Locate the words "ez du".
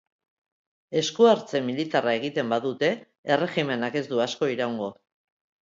4.03-4.25